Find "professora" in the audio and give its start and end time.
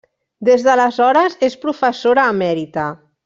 1.67-2.27